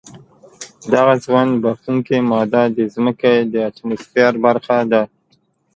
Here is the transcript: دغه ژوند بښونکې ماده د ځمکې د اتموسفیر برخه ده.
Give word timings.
دغه 0.93 1.13
ژوند 1.23 1.51
بښونکې 1.63 2.17
ماده 2.29 2.63
د 2.77 2.79
ځمکې 2.93 3.33
د 3.51 3.55
اتموسفیر 3.69 4.33
برخه 4.45 4.77
ده. 4.91 5.01